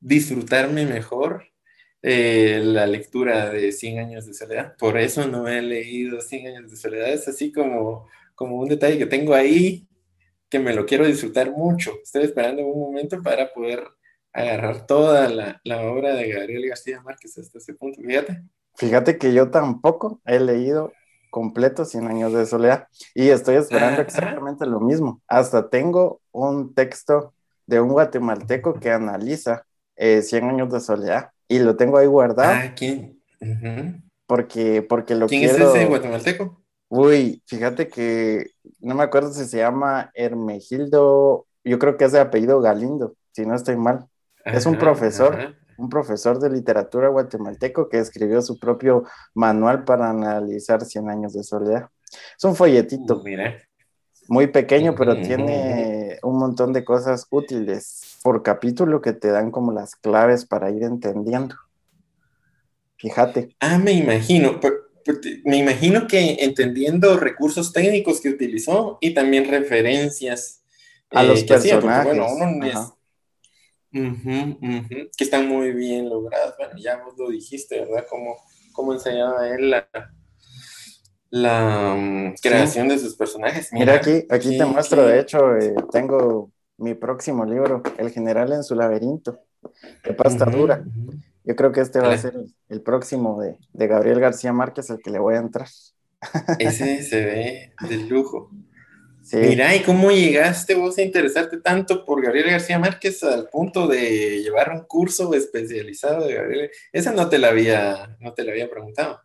disfrutarme 0.01 0.85
mejor 0.85 1.45
eh, 2.03 2.61
la 2.65 2.89
lectura 2.89 3.51
de 3.51 3.71
100 3.71 3.99
años 4.01 4.27
de 4.27 4.35
soledad. 4.35 4.77
Por 4.77 4.99
eso 4.99 5.29
no 5.29 5.47
he 5.47 5.63
leído 5.63 6.21
100 6.21 6.49
años 6.49 6.71
de 6.73 6.77
soledad, 6.77 7.13
es 7.13 7.29
así 7.29 7.53
como, 7.53 8.09
como 8.35 8.57
un 8.57 8.69
detalle 8.69 8.99
que 8.99 9.07
tengo 9.07 9.35
ahí 9.35 9.87
que 10.49 10.59
me 10.59 10.75
lo 10.75 10.85
quiero 10.85 11.07
disfrutar 11.07 11.53
mucho. 11.53 11.93
Estoy 12.03 12.25
esperando 12.25 12.67
un 12.67 12.81
momento 12.81 13.23
para 13.23 13.53
poder 13.53 13.85
agarrar 14.33 14.85
toda 14.89 15.29
la, 15.29 15.61
la, 15.63 15.83
obra 15.83 16.17
de 16.17 16.29
Gabriel 16.29 16.71
García 16.71 17.01
Márquez 17.03 17.39
hasta 17.39 17.59
ese 17.59 17.75
punto, 17.75 18.03
fíjate. 18.03 18.43
Fíjate 18.75 19.17
que 19.17 19.33
yo 19.33 19.53
tampoco 19.53 20.21
he 20.25 20.41
leído 20.41 20.93
completo 21.33 21.87
100 21.87 22.09
años 22.09 22.33
de 22.35 22.45
soledad 22.45 22.89
y 23.15 23.31
estoy 23.31 23.57
esperando 23.57 24.03
exactamente 24.03 24.67
lo 24.67 24.81
mismo. 24.81 25.23
Hasta 25.27 25.71
tengo 25.71 26.21
un 26.31 26.75
texto 26.75 27.33
de 27.67 27.81
un 27.81 27.89
guatemalteco 27.89 28.75
que 28.75 28.91
analiza 28.93 29.65
eh, 29.97 30.21
100 30.21 30.51
años 30.51 30.71
de 30.71 30.81
soledad 30.81 31.31
y 31.49 31.59
lo 31.59 31.75
tengo 31.75 31.97
ahí 31.97 32.07
guardado. 32.07 32.53
Ah, 32.53 32.75
¿quién? 32.77 33.19
Uh 33.41 33.47
-huh. 33.47 34.03
Porque, 34.27 34.83
porque 34.83 35.15
lo 35.15 35.27
¿Quién 35.27 35.49
quiero... 35.49 35.71
es 35.71 35.75
ese 35.75 35.87
guatemalteco? 35.87 36.63
Uy, 36.91 37.43
fíjate 37.47 37.89
que 37.89 38.51
no 38.81 38.95
me 38.95 39.03
acuerdo 39.03 39.33
si 39.33 39.47
se 39.47 39.57
llama 39.57 40.11
Hermegildo, 40.15 41.47
yo 41.65 41.79
creo 41.79 41.97
que 41.97 42.05
es 42.05 42.13
de 42.13 42.21
apellido 42.21 42.61
Galindo, 42.61 43.17
si 43.33 43.47
no 43.47 43.55
estoy 43.55 43.77
mal. 43.77 44.07
Ajá, 44.45 44.59
es 44.59 44.67
un 44.67 44.77
profesor, 44.77 45.35
ajá. 45.35 45.55
Un 45.77 45.89
profesor 45.89 46.39
de 46.39 46.51
literatura 46.51 47.09
guatemalteco 47.09 47.89
que 47.89 47.99
escribió 47.99 48.43
su 48.43 48.59
propio 48.59 49.05
manual 49.35 49.85
para 49.85 50.11
analizar 50.11 50.85
100 50.85 51.11
años 51.11 51.33
de 51.33 51.43
soledad. 51.43 51.89
Es 52.37 52.45
un 52.45 52.55
folletito. 52.55 53.19
Uh, 53.19 53.25
mira. 53.25 53.57
Muy 54.29 54.47
pequeño, 54.47 54.95
pero 54.95 55.21
tiene 55.21 56.19
un 56.23 56.39
montón 56.39 56.73
de 56.73 56.85
cosas 56.85 57.27
útiles 57.31 58.19
por 58.23 58.43
capítulo 58.43 59.01
que 59.01 59.13
te 59.13 59.29
dan 59.29 59.51
como 59.51 59.73
las 59.73 59.97
claves 59.97 60.47
para 60.47 60.71
ir 60.71 60.85
entendiendo. 60.85 61.57
Fíjate. 62.97 63.57
Ah, 63.59 63.79
me 63.79 63.93
imagino. 63.93 64.61
Me 65.45 65.57
imagino 65.57 66.07
que 66.07 66.37
entendiendo 66.41 67.19
recursos 67.19 67.73
técnicos 67.73 68.21
que 68.21 68.29
utilizó 68.29 68.99
y 69.01 69.13
también 69.13 69.51
referencias 69.51 70.63
a 71.11 71.25
eh, 71.25 71.27
los 71.27 71.43
personajes. 71.43 71.85
Hacía, 71.85 72.05
bueno, 72.05 72.27
uno 72.33 72.97
Uh 73.95 73.99
-huh, 73.99 74.57
uh 74.57 74.89
-huh. 74.89 75.11
que 75.17 75.25
están 75.25 75.49
muy 75.49 75.73
bien 75.73 76.09
logradas. 76.09 76.55
Bueno, 76.57 76.75
ya 76.79 77.03
vos 77.05 77.15
lo 77.19 77.29
dijiste, 77.29 77.81
¿verdad? 77.81 78.07
Cómo, 78.09 78.37
cómo 78.73 78.93
ensayaba 78.95 79.49
él 79.49 79.71
la, 79.71 79.89
la 81.31 81.95
um, 81.95 82.35
creación 82.43 82.89
sí. 82.89 82.95
de 82.95 82.99
sus 82.99 83.17
personajes. 83.17 83.71
Mira, 83.73 83.85
Mira 83.85 83.97
aquí, 83.97 84.27
aquí 84.31 84.49
sí, 84.49 84.59
te 84.59 84.65
muestro, 84.65 85.05
sí. 85.05 85.13
de 85.13 85.21
hecho, 85.21 85.57
eh, 85.57 85.75
tengo 85.91 86.51
mi 86.79 86.95
próximo 86.95 87.45
libro, 87.45 87.83
El 87.99 88.11
General 88.11 88.53
en 88.53 88.65
su 88.65 88.75
laberinto, 88.75 89.41
de 90.05 90.15
pasta 90.15 90.45
uh 90.47 90.49
-huh, 90.49 90.57
dura. 90.57 90.85
Yo 91.45 91.57
creo 91.57 91.73
que 91.73 91.81
este 91.81 92.01
va 92.01 92.13
a 92.13 92.19
ser 92.19 92.35
el, 92.35 92.55
el 92.69 92.81
próximo 92.83 93.41
de, 93.41 93.59
de, 93.73 93.87
Gabriel 93.87 94.21
García 94.21 94.53
Márquez, 94.53 94.91
el 94.91 95.01
que 95.03 95.11
le 95.11 95.19
voy 95.19 95.35
a 95.35 95.39
entrar. 95.39 95.69
Ese 96.59 97.03
se 97.03 97.25
ve 97.25 97.73
de 97.89 97.97
lujo. 97.97 98.51
Sí. 99.23 99.37
Mira, 99.37 99.75
¿y 99.75 99.83
cómo 99.83 100.11
llegaste 100.11 100.75
vos 100.75 100.99
a 100.99 101.03
interesarte 101.03 101.61
tanto 101.61 102.05
por 102.05 102.23
Gabriel 102.23 102.51
García 102.51 102.79
Márquez 102.79 103.23
al 103.23 103.49
punto 103.49 103.87
de 103.87 104.43
llevar 104.43 104.73
un 104.73 104.81
curso 104.85 105.33
especializado 105.33 106.27
de 106.27 106.35
Gabriel? 106.35 106.71
Esa 106.93 107.13
no 107.13 107.29
te 107.29 107.39
la 107.39 107.49
había, 107.49 108.17
no 108.21 108.35
te 108.35 108.45
la 108.45 108.53
había 108.53 108.69
preguntado. 108.69 109.21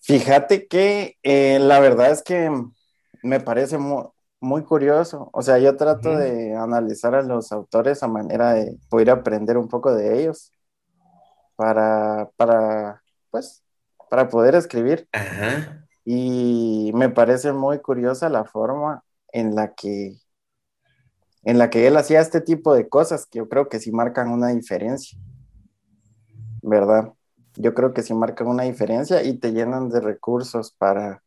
Fíjate 0.00 0.66
que 0.66 1.16
eh, 1.22 1.58
la 1.60 1.80
verdad 1.80 2.12
es 2.12 2.22
que 2.22 2.50
me 3.22 3.40
parece 3.40 3.76
muy, 3.76 4.04
muy 4.40 4.62
curioso. 4.62 5.30
O 5.32 5.42
sea, 5.42 5.58
yo 5.58 5.76
trato 5.76 6.10
uh 6.10 6.14
-huh. 6.14 6.18
de 6.18 6.56
analizar 6.56 7.14
a 7.14 7.22
los 7.22 7.50
autores 7.50 8.02
a 8.02 8.08
manera 8.08 8.54
de 8.54 8.76
poder 8.88 9.10
aprender 9.10 9.56
un 9.56 9.68
poco 9.68 9.92
de 9.94 10.20
ellos 10.20 10.52
para, 11.56 12.30
para 12.36 13.02
pues, 13.30 13.62
para 14.08 14.28
poder 14.28 14.54
escribir. 14.54 15.08
Ajá 15.12 15.81
y 16.04 16.90
me 16.94 17.08
parece 17.08 17.52
muy 17.52 17.80
curiosa 17.80 18.28
la 18.28 18.44
forma 18.44 19.04
en 19.32 19.54
la 19.54 19.74
que 19.74 20.18
en 21.44 21.58
la 21.58 21.70
que 21.70 21.86
él 21.86 21.96
hacía 21.96 22.20
este 22.20 22.40
tipo 22.40 22.74
de 22.74 22.88
cosas 22.88 23.26
que 23.26 23.38
yo 23.38 23.48
creo 23.48 23.68
que 23.68 23.80
sí 23.80 23.90
marcan 23.90 24.30
una 24.30 24.48
diferencia, 24.48 25.18
¿verdad? 26.62 27.12
Yo 27.56 27.74
creo 27.74 27.92
que 27.92 28.02
sí 28.02 28.14
marcan 28.14 28.46
una 28.46 28.62
diferencia 28.64 29.22
y 29.24 29.38
te 29.38 29.52
llenan 29.52 29.88
de 29.90 30.00
recursos 30.00 30.72
para, 30.72 31.22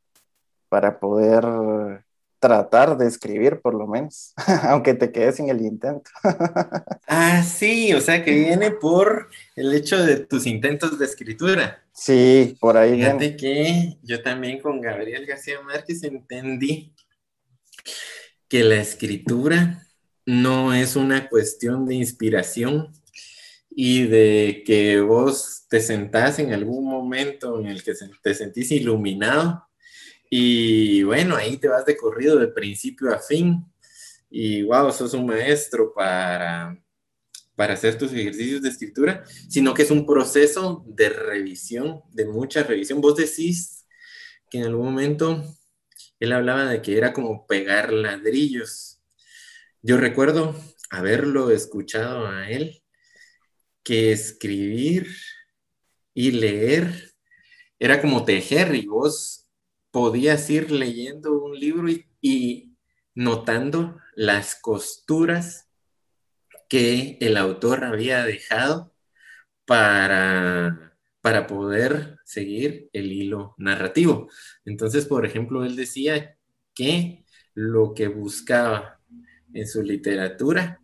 para 0.69 0.99
poder 0.99 2.04
tratar 2.39 2.97
de 2.97 3.07
escribir 3.07 3.61
por 3.61 3.73
lo 3.73 3.87
menos, 3.87 4.33
aunque 4.63 4.93
te 4.93 5.11
quedes 5.11 5.35
sin 5.37 5.49
el 5.49 5.61
intento. 5.61 6.09
ah, 7.07 7.43
sí, 7.43 7.93
o 7.93 8.01
sea 8.01 8.23
que 8.23 8.31
viene 8.31 8.71
por 8.71 9.29
el 9.55 9.73
hecho 9.73 10.03
de 10.03 10.17
tus 10.17 10.45
intentos 10.45 10.99
de 10.99 11.05
escritura. 11.05 11.83
Sí, 11.93 12.57
por 12.59 12.77
ahí. 12.77 12.95
Fíjate 12.95 13.17
viene. 13.17 13.37
que 13.37 13.97
yo 14.03 14.21
también 14.21 14.59
con 14.59 14.81
Gabriel 14.81 15.25
García 15.25 15.61
Márquez 15.61 16.03
entendí 16.03 16.93
que 18.47 18.63
la 18.63 18.75
escritura 18.75 19.87
no 20.25 20.73
es 20.73 20.95
una 20.95 21.29
cuestión 21.29 21.85
de 21.85 21.95
inspiración 21.95 22.91
y 23.69 24.07
de 24.07 24.63
que 24.65 25.01
vos 25.01 25.65
te 25.69 25.81
sentás 25.81 26.39
en 26.39 26.53
algún 26.53 26.85
momento 26.85 27.59
en 27.59 27.67
el 27.67 27.83
que 27.83 27.93
te 28.21 28.33
sentís 28.33 28.71
iluminado 28.71 29.64
y 30.37 31.01
bueno, 31.03 31.37
ahí 31.37 31.55
te 31.55 31.69
vas 31.69 31.85
de 31.85 31.95
corrido 31.95 32.37
de 32.37 32.49
principio 32.49 33.09
a 33.13 33.19
fin 33.19 33.65
y 34.29 34.63
wow, 34.63 34.91
sos 34.91 35.13
un 35.13 35.27
maestro 35.27 35.93
para, 35.93 36.77
para 37.55 37.75
hacer 37.75 37.97
tus 37.97 38.11
ejercicios 38.11 38.61
de 38.61 38.67
escritura, 38.67 39.23
sino 39.47 39.73
que 39.73 39.83
es 39.83 39.91
un 39.91 40.05
proceso 40.05 40.83
de 40.87 41.07
revisión, 41.07 42.01
de 42.11 42.25
mucha 42.25 42.63
revisión. 42.63 42.99
Vos 42.99 43.15
decís 43.15 43.85
que 44.49 44.57
en 44.57 44.65
algún 44.65 44.87
momento 44.87 45.41
él 46.19 46.33
hablaba 46.33 46.65
de 46.65 46.81
que 46.81 46.97
era 46.97 47.13
como 47.13 47.47
pegar 47.47 47.93
ladrillos. 47.93 48.99
Yo 49.81 49.95
recuerdo 49.95 50.53
haberlo 50.89 51.49
escuchado 51.49 52.27
a 52.27 52.49
él 52.49 52.83
que 53.83 54.11
escribir 54.11 55.07
y 56.13 56.31
leer 56.31 57.13
era 57.79 58.01
como 58.01 58.25
tejer 58.25 58.75
y 58.75 58.85
vos 58.85 59.44
podías 59.95 60.49
ir 60.49 60.71
leyendo 60.71 61.41
un 61.41 61.57
libro 61.57 61.87
y, 62.19 62.75
notando 63.13 63.97
las 64.13 64.55
costuras 64.55 65.69
que 66.67 67.17
el 67.21 67.37
autor 67.37 67.85
había 67.85 68.25
dejado 68.25 68.93
para, 69.63 70.97
para 71.21 71.47
poder 71.47 72.19
seguir 72.25 72.89
el 72.91 73.09
hilo 73.09 73.55
narrativo. 73.57 74.29
Entonces, 74.65 75.05
por 75.05 75.25
ejemplo, 75.25 75.63
él 75.63 75.77
decía 75.77 76.37
que 76.73 77.23
lo 77.53 77.93
que 77.93 78.09
buscaba 78.09 78.99
en 79.53 79.65
su 79.65 79.81
literatura 79.81 80.81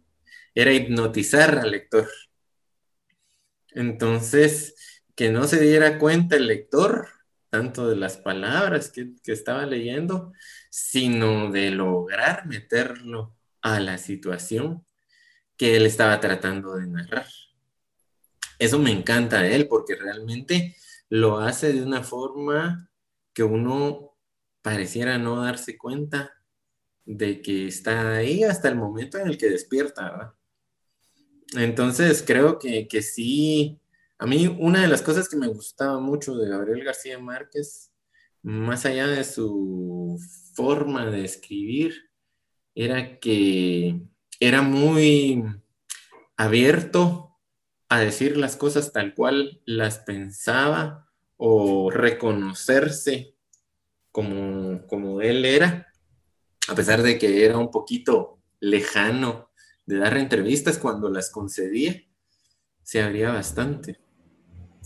era 0.55 0.71
hipnotizar 0.71 1.59
al 1.59 1.71
lector. 1.71 2.07
Entonces, 3.71 5.03
que 5.15 5.31
no 5.31 5.49
se 5.49 5.59
diera 5.59 5.99
cuenta 5.99 6.37
el 6.37 6.47
lector 6.47 7.09
tanto 7.51 7.89
de 7.89 7.98
las 7.98 8.15
palabras 8.15 8.89
que, 8.89 9.13
estaba 9.25 9.65
leyendo, 9.65 10.31
sino 10.70 11.51
de 11.51 11.70
lograr 11.70 12.48
meterlo 12.48 13.36
a 13.62 13.81
la 13.81 13.98
situación 13.98 14.86
que 15.58 15.75
él 15.75 15.86
estaba 15.86 16.20
tratando 16.22 16.75
de 16.75 16.88
narrar. 16.88 17.27
Eso 18.58 18.79
me 18.79 18.91
encanta 18.91 19.41
de 19.41 19.55
él 19.55 19.67
porque 19.67 19.96
realmente 19.96 20.77
lo 21.10 21.39
hace 21.39 21.74
de 21.74 21.84
una 21.84 22.03
forma 22.03 22.89
que 23.34 23.43
uno 23.43 24.17
pareciera 24.62 25.17
no 25.17 25.43
darse 25.43 25.77
cuenta 25.77 26.31
de 27.03 27.41
que 27.41 27.67
está 27.67 28.13
ahí 28.15 28.46
hasta 28.46 28.70
el 28.70 28.75
momento 28.75 29.17
en 29.17 29.27
el 29.27 29.38
que 29.38 29.50
despierta, 29.50 30.10
¿verdad? 30.10 30.34
Entonces 31.55 32.24
creo 32.25 32.58
que, 32.58 32.88
que 32.88 33.01
sí, 33.01 33.80
a 34.21 34.27
mí 34.27 34.45
una 34.59 34.83
de 34.83 34.87
las 34.87 35.01
cosas 35.01 35.27
que 35.27 35.35
me 35.35 35.47
gustaba 35.47 35.99
mucho 35.99 36.35
de 36.35 36.47
Gabriel 36.47 36.83
García 36.83 37.17
Márquez, 37.17 37.91
más 38.43 38.85
allá 38.85 39.07
de 39.07 39.23
su 39.23 40.19
forma 40.53 41.07
de 41.07 41.25
escribir, 41.25 42.11
era 42.75 43.17
que 43.19 43.99
era 44.39 44.61
muy 44.61 45.43
abierto 46.37 47.39
a 47.89 47.99
decir 47.99 48.37
las 48.37 48.55
cosas 48.57 48.93
tal 48.93 49.15
cual 49.15 49.59
las 49.65 49.97
pensaba 49.97 51.09
o 51.37 51.89
reconocerse 51.89 53.33
como, 54.11 54.85
como 54.85 55.21
él 55.21 55.45
era, 55.45 55.91
a 56.67 56.75
pesar 56.75 57.01
de 57.01 57.17
que 57.17 57.43
era 57.43 57.57
un 57.57 57.71
poquito 57.71 58.39
lejano 58.59 59.49
de 59.87 59.97
dar 59.97 60.15
entrevistas 60.15 60.77
cuando 60.77 61.09
las 61.09 61.31
concedía, 61.31 62.03
se 62.83 63.01
abría 63.01 63.31
bastante 63.31 64.10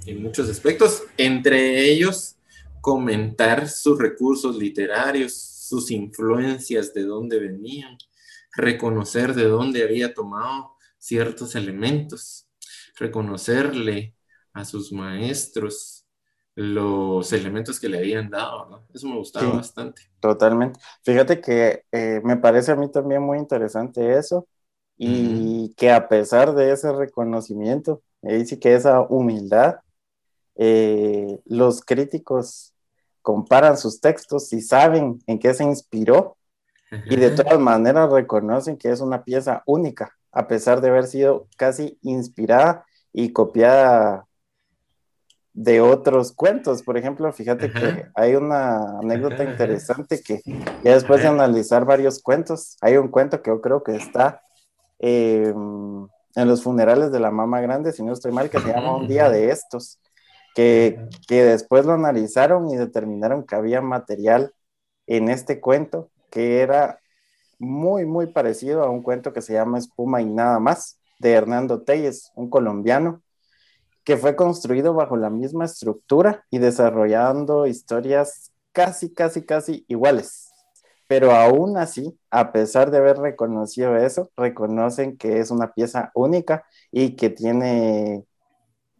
en 0.05 0.21
muchos 0.21 0.49
aspectos, 0.49 1.03
entre 1.17 1.89
ellos 1.89 2.35
comentar 2.81 3.67
sus 3.67 3.97
recursos 3.97 4.55
literarios, 4.55 5.33
sus 5.33 5.89
influencias, 5.89 6.93
de 6.93 7.03
dónde 7.03 7.39
venían, 7.39 7.97
reconocer 8.55 9.33
de 9.33 9.45
dónde 9.45 9.83
había 9.83 10.13
tomado 10.13 10.75
ciertos 10.97 11.55
elementos, 11.55 12.47
reconocerle 12.97 14.15
a 14.53 14.65
sus 14.65 14.91
maestros 14.91 16.05
los 16.55 17.33
elementos 17.33 17.79
que 17.79 17.89
le 17.89 17.97
habían 17.97 18.29
dado, 18.29 18.85
Eso 18.93 19.07
me 19.07 19.17
gustaba 19.17 19.57
bastante. 19.57 20.03
Totalmente. 20.21 20.79
Fíjate 21.03 21.41
que 21.41 21.83
eh, 21.91 22.21
me 22.23 22.37
parece 22.37 22.71
a 22.71 22.75
mí 22.75 22.89
también 22.89 23.21
muy 23.21 23.37
interesante 23.37 24.17
eso, 24.17 24.47
y 24.97 25.73
que 25.75 25.91
a 25.91 26.07
pesar 26.07 26.55
de 26.55 26.71
ese 26.71 26.93
reconocimiento, 26.93 28.01
y 28.21 28.45
sí 28.45 28.57
que 28.57 28.73
esa 28.73 29.01
humildad, 29.01 29.79
eh, 30.55 31.39
los 31.45 31.81
críticos 31.81 32.73
comparan 33.21 33.77
sus 33.77 33.99
textos 33.99 34.51
y 34.53 34.61
saben 34.61 35.19
en 35.27 35.39
qué 35.39 35.53
se 35.53 35.63
inspiró 35.63 36.37
y 37.09 37.15
de 37.15 37.31
todas 37.31 37.59
maneras 37.59 38.11
reconocen 38.11 38.77
que 38.77 38.89
es 38.89 39.01
una 39.01 39.23
pieza 39.23 39.63
única, 39.65 40.15
a 40.31 40.47
pesar 40.47 40.79
de 40.79 40.89
haber 40.89 41.07
sido 41.07 41.47
casi 41.57 41.97
inspirada 42.01 42.85
y 43.11 43.33
copiada 43.33 44.27
de 45.53 45.81
otros 45.81 46.31
cuentos. 46.31 46.83
Por 46.83 46.97
ejemplo, 46.97 47.31
fíjate 47.33 47.71
que 47.71 48.05
hay 48.13 48.35
una 48.35 48.99
anécdota 48.99 49.43
interesante 49.43 50.21
que 50.21 50.41
ya 50.83 50.93
después 50.93 51.21
de 51.21 51.27
analizar 51.27 51.85
varios 51.85 52.21
cuentos, 52.21 52.77
hay 52.81 52.97
un 52.97 53.09
cuento 53.09 53.41
que 53.41 53.49
yo 53.49 53.59
creo 53.59 53.83
que 53.83 53.95
está 53.95 54.41
Em, 54.99 56.07
en 56.35 56.47
los 56.47 56.63
funerales 56.63 57.11
de 57.11 57.19
la 57.19 57.31
mamá 57.31 57.61
grande, 57.61 57.91
si 57.91 58.03
no 58.03 58.13
estoy 58.13 58.31
mal, 58.31 58.49
que 58.49 58.59
se 58.59 58.67
llama 58.67 58.95
Un 58.95 59.07
día 59.07 59.29
de 59.29 59.49
estos, 59.49 59.99
que, 60.55 61.07
que 61.27 61.43
después 61.43 61.85
lo 61.85 61.93
analizaron 61.93 62.69
y 62.69 62.77
determinaron 62.77 63.45
que 63.45 63.55
había 63.55 63.81
material 63.81 64.53
en 65.05 65.29
este 65.29 65.59
cuento 65.59 66.09
que 66.31 66.61
era 66.61 66.99
muy, 67.59 68.05
muy 68.05 68.27
parecido 68.27 68.83
a 68.83 68.89
un 68.89 69.03
cuento 69.03 69.33
que 69.33 69.41
se 69.41 69.53
llama 69.53 69.77
Espuma 69.77 70.21
y 70.21 70.25
nada 70.25 70.59
más, 70.59 70.99
de 71.19 71.31
Hernando 71.31 71.83
Telles, 71.83 72.31
un 72.35 72.49
colombiano, 72.49 73.21
que 74.03 74.17
fue 74.17 74.35
construido 74.35 74.93
bajo 74.93 75.17
la 75.17 75.29
misma 75.29 75.65
estructura 75.65 76.45
y 76.49 76.59
desarrollando 76.59 77.67
historias 77.67 78.51
casi, 78.71 79.13
casi, 79.13 79.45
casi 79.45 79.85
iguales. 79.87 80.51
Pero 81.07 81.31
aún 81.31 81.77
así, 81.77 82.17
a 82.31 82.51
pesar 82.51 82.91
de 82.91 82.97
haber 82.97 83.17
reconocido 83.17 83.95
eso, 83.95 84.29
reconocen 84.35 85.17
que 85.17 85.39
es 85.39 85.51
una 85.51 85.73
pieza 85.73 86.11
única 86.13 86.65
y 86.91 87.15
que 87.15 87.29
tiene 87.29 88.25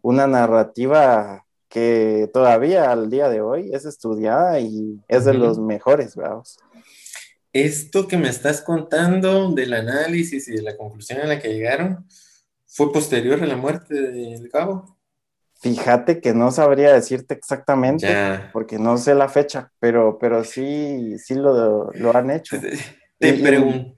una 0.02 0.26
narrativa 0.26 1.45
que 1.68 2.30
todavía 2.32 2.90
al 2.90 3.10
día 3.10 3.28
de 3.28 3.40
hoy 3.40 3.70
es 3.72 3.84
estudiada 3.84 4.60
y 4.60 5.00
es 5.08 5.24
de 5.24 5.34
los 5.34 5.58
mejores, 5.58 6.16
vamos. 6.16 6.58
Esto 7.52 8.06
que 8.06 8.18
me 8.18 8.28
estás 8.28 8.60
contando 8.60 9.50
del 9.52 9.72
análisis 9.72 10.46
y 10.48 10.56
de 10.56 10.62
la 10.62 10.76
conclusión 10.76 11.20
a 11.20 11.26
la 11.26 11.40
que 11.40 11.52
llegaron, 11.52 12.06
¿fue 12.66 12.92
posterior 12.92 13.42
a 13.42 13.46
la 13.46 13.56
muerte 13.56 13.94
del 13.94 14.48
cabo? 14.50 14.96
Fíjate 15.60 16.20
que 16.20 16.34
no 16.34 16.50
sabría 16.50 16.92
decirte 16.92 17.34
exactamente, 17.34 18.06
porque 18.52 18.78
no 18.78 18.98
sé 18.98 19.14
la 19.14 19.28
fecha, 19.28 19.72
pero, 19.80 20.18
pero 20.18 20.44
sí, 20.44 21.18
sí 21.18 21.34
lo, 21.34 21.90
han 22.14 22.30
hecho. 22.30 22.58
Te, 23.18 23.32
pregunto. 23.32 23.96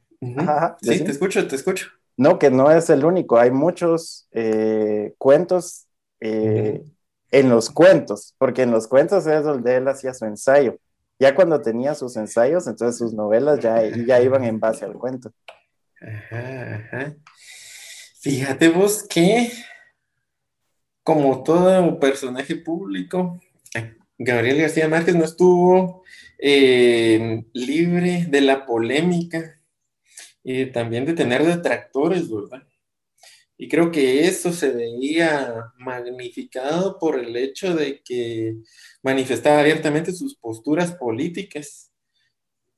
sí, 0.81 1.01
te 1.01 1.11
escucho, 1.11 1.47
te 1.49 1.57
escucho. 1.57 1.89
No, 2.17 2.39
que 2.39 2.51
no 2.51 2.71
es 2.71 2.91
el 2.91 3.05
único, 3.05 3.39
hay 3.39 3.51
muchos 3.51 4.29
eh, 4.31 5.15
cuentos 5.19 5.89
eh, 6.21 6.83
en 7.31 7.49
los 7.49 7.71
cuentos, 7.71 8.35
porque 8.39 8.63
en 8.63 8.71
los 8.71 8.87
cuentos 8.87 9.27
es 9.27 9.45
donde 9.45 9.77
él 9.77 9.89
hacía 9.89 10.15
su 10.15 10.25
ensayo. 10.25 10.79
Ya 11.19 11.35
cuando 11.35 11.61
tenía 11.61 11.95
sus 11.95 12.17
ensayos, 12.17 12.67
entonces 12.67 12.99
sus 12.99 13.13
novelas 13.13 13.59
ya, 13.61 13.83
ya 13.83 14.21
iban 14.21 14.45
en 14.45 14.61
base 14.61 14.85
al 14.85 14.95
cuento. 14.95 15.33
Ajá, 16.01 16.77
ajá. 16.77 17.17
Fíjate 18.21 18.69
vos 18.69 19.05
que 19.09 19.51
como 21.03 21.43
todo 21.43 21.99
personaje 21.99 22.55
público, 22.57 23.41
Gabriel 24.19 24.61
García 24.61 24.89
Márquez 24.89 25.15
no 25.15 25.25
estuvo 25.25 26.03
eh, 26.39 27.45
libre 27.55 28.27
de 28.29 28.41
la 28.43 28.67
polémica 28.67 29.59
y 30.45 30.67
también 30.67 31.07
de 31.07 31.15
tener 31.15 31.45
detractores, 31.45 32.31
¿verdad? 32.31 32.68
Y 33.59 33.69
creo 33.69 33.91
que 33.91 34.27
eso 34.27 34.53
se 34.53 34.71
veía 34.71 35.73
magnificado 35.79 36.99
por 36.99 37.19
el 37.19 37.37
hecho 37.37 37.75
de 37.75 38.01
que 38.03 38.57
manifestaba 39.03 39.61
abiertamente 39.61 40.13
sus 40.13 40.37
posturas 40.37 40.93
políticas 40.93 41.91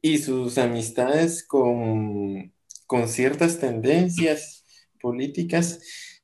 y 0.00 0.18
sus 0.18 0.56
amistades 0.56 1.46
con, 1.46 2.52
con 2.86 3.08
ciertas 3.08 3.58
tendencias 3.58 4.64
políticas 5.00 5.80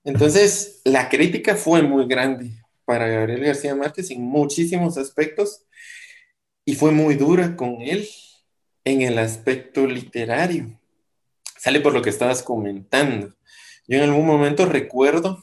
entonces, 0.06 0.82
la 0.84 1.08
crítica 1.08 1.56
fue 1.56 1.82
muy 1.82 2.06
grande 2.06 2.52
para 2.84 3.08
Gabriel 3.08 3.42
García 3.42 3.74
Márquez 3.74 4.08
en 4.12 4.22
muchísimos 4.22 4.96
aspectos 4.96 5.66
y 6.64 6.76
fue 6.76 6.92
muy 6.92 7.16
dura 7.16 7.56
con 7.56 7.82
él 7.82 8.08
en 8.84 9.02
el 9.02 9.18
aspecto 9.18 9.84
literario. 9.84 10.78
Sale 11.58 11.80
por 11.80 11.92
lo 11.92 12.02
que 12.02 12.10
estabas 12.10 12.40
comentando. 12.40 13.34
Yo 13.88 13.98
en 13.98 14.04
algún 14.04 14.26
momento 14.26 14.66
recuerdo 14.66 15.42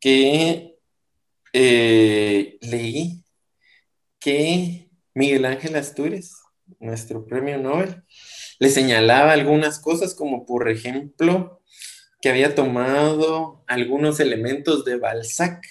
que 0.00 0.78
eh, 1.52 2.58
leí 2.60 3.24
que 4.18 4.88
Miguel 5.14 5.44
Ángel 5.44 5.76
Asturias, 5.76 6.32
nuestro 6.78 7.26
premio 7.26 7.58
Nobel, 7.58 8.02
le 8.58 8.68
señalaba 8.70 9.32
algunas 9.32 9.78
cosas 9.78 10.14
como 10.14 10.46
por 10.46 10.70
ejemplo 10.70 11.62
que 12.20 12.28
había 12.28 12.54
tomado 12.54 13.64
algunos 13.66 14.20
elementos 14.20 14.84
de 14.84 14.96
Balzac 14.96 15.66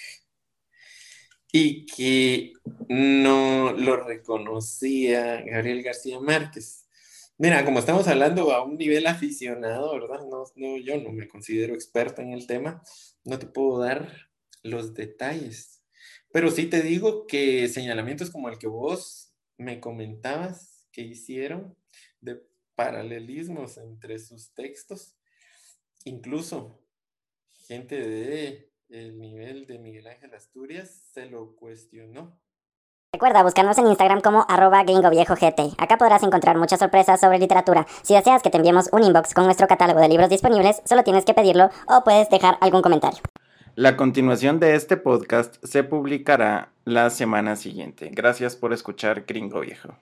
y 1.52 1.86
que 1.86 2.52
no 2.88 3.72
lo 3.72 3.96
reconocía 3.96 5.42
Gabriel 5.42 5.82
García 5.82 6.20
Márquez. 6.20 6.79
Mira, 7.42 7.64
como 7.64 7.78
estamos 7.78 8.06
hablando 8.06 8.52
a 8.52 8.62
un 8.62 8.76
nivel 8.76 9.06
aficionado, 9.06 9.94
¿verdad? 9.94 10.20
No, 10.28 10.76
yo 10.76 11.00
no 11.00 11.10
me 11.10 11.26
considero 11.26 11.72
experto 11.72 12.20
en 12.20 12.34
el 12.34 12.46
tema, 12.46 12.82
no 13.24 13.38
te 13.38 13.46
puedo 13.46 13.78
dar 13.78 14.28
los 14.62 14.92
detalles. 14.92 15.82
Pero 16.34 16.50
sí 16.50 16.66
te 16.66 16.82
digo 16.82 17.26
que 17.26 17.66
señalamientos 17.68 18.28
como 18.28 18.50
el 18.50 18.58
que 18.58 18.66
vos 18.66 19.32
me 19.56 19.80
comentabas 19.80 20.86
que 20.92 21.00
hicieron 21.00 21.74
de 22.20 22.42
paralelismos 22.74 23.78
entre 23.78 24.18
sus 24.18 24.52
textos, 24.52 25.16
incluso 26.04 26.84
gente 27.66 28.06
de 28.06 28.70
el 28.90 29.18
nivel 29.18 29.66
de 29.66 29.78
Miguel 29.78 30.08
Ángel 30.08 30.34
Asturias 30.34 31.08
se 31.14 31.24
lo 31.24 31.56
cuestionó. 31.56 32.38
Recuerda 33.12 33.42
buscarnos 33.42 33.76
en 33.76 33.88
Instagram 33.88 34.20
como 34.20 34.46
arroba 34.48 34.84
gringoviejogt. 34.84 35.74
Acá 35.78 35.98
podrás 35.98 36.22
encontrar 36.22 36.56
muchas 36.56 36.78
sorpresas 36.78 37.18
sobre 37.20 37.40
literatura. 37.40 37.84
Si 38.02 38.14
deseas 38.14 38.40
que 38.40 38.50
te 38.50 38.56
enviemos 38.56 38.88
un 38.92 39.02
inbox 39.02 39.34
con 39.34 39.46
nuestro 39.46 39.66
catálogo 39.66 39.98
de 39.98 40.08
libros 40.08 40.30
disponibles, 40.30 40.80
solo 40.84 41.02
tienes 41.02 41.24
que 41.24 41.34
pedirlo 41.34 41.70
o 41.88 42.04
puedes 42.04 42.30
dejar 42.30 42.56
algún 42.60 42.82
comentario. 42.82 43.18
La 43.74 43.96
continuación 43.96 44.60
de 44.60 44.76
este 44.76 44.96
podcast 44.96 45.56
se 45.64 45.82
publicará 45.82 46.68
la 46.84 47.10
semana 47.10 47.56
siguiente. 47.56 48.10
Gracias 48.12 48.54
por 48.54 48.72
escuchar 48.72 49.24
Gringo 49.26 49.58
Viejo. 49.58 49.96